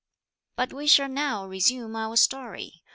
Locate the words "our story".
1.95-2.81